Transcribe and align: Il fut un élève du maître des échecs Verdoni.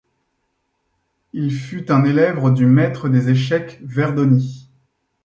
Il 1.31 1.51
fut 1.53 1.91
un 1.91 2.03
élève 2.05 2.51
du 2.53 2.65
maître 2.65 3.07
des 3.07 3.29
échecs 3.29 3.77
Verdoni. 3.83 4.67